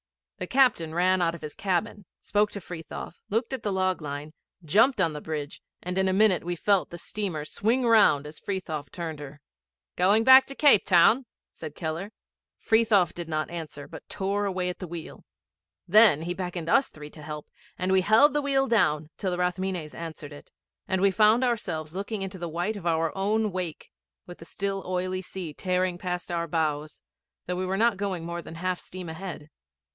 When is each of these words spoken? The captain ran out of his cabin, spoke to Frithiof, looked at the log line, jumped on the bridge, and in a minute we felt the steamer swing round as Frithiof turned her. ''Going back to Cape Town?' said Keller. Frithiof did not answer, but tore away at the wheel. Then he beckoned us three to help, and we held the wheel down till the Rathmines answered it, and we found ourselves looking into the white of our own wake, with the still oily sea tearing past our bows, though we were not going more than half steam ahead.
The 0.39 0.47
captain 0.47 0.95
ran 0.95 1.21
out 1.21 1.35
of 1.35 1.43
his 1.43 1.53
cabin, 1.53 2.05
spoke 2.17 2.51
to 2.53 2.59
Frithiof, 2.59 3.19
looked 3.29 3.53
at 3.53 3.61
the 3.61 3.71
log 3.71 4.01
line, 4.01 4.33
jumped 4.65 4.99
on 4.99 5.13
the 5.13 5.21
bridge, 5.21 5.61
and 5.83 5.95
in 5.99 6.07
a 6.07 6.13
minute 6.13 6.43
we 6.43 6.55
felt 6.55 6.89
the 6.89 6.97
steamer 6.97 7.45
swing 7.45 7.85
round 7.85 8.25
as 8.25 8.39
Frithiof 8.39 8.89
turned 8.91 9.19
her. 9.19 9.39
''Going 9.95 10.23
back 10.25 10.47
to 10.47 10.55
Cape 10.55 10.83
Town?' 10.83 11.27
said 11.51 11.75
Keller. 11.75 12.11
Frithiof 12.57 13.13
did 13.13 13.29
not 13.29 13.51
answer, 13.51 13.87
but 13.87 14.09
tore 14.09 14.45
away 14.45 14.69
at 14.69 14.79
the 14.79 14.87
wheel. 14.87 15.23
Then 15.87 16.23
he 16.23 16.33
beckoned 16.33 16.67
us 16.69 16.89
three 16.89 17.11
to 17.11 17.21
help, 17.21 17.47
and 17.77 17.91
we 17.91 18.01
held 18.01 18.33
the 18.33 18.41
wheel 18.41 18.65
down 18.65 19.11
till 19.17 19.29
the 19.29 19.37
Rathmines 19.37 19.93
answered 19.93 20.33
it, 20.33 20.51
and 20.87 20.99
we 21.03 21.11
found 21.11 21.43
ourselves 21.43 21.95
looking 21.95 22.23
into 22.23 22.39
the 22.39 22.49
white 22.49 22.75
of 22.75 22.87
our 22.87 23.15
own 23.15 23.51
wake, 23.51 23.91
with 24.25 24.39
the 24.39 24.45
still 24.45 24.81
oily 24.87 25.21
sea 25.21 25.53
tearing 25.53 25.99
past 25.99 26.31
our 26.31 26.47
bows, 26.47 27.03
though 27.45 27.55
we 27.55 27.67
were 27.67 27.77
not 27.77 27.97
going 27.97 28.25
more 28.25 28.41
than 28.41 28.55
half 28.55 28.79
steam 28.79 29.07
ahead. 29.07 29.51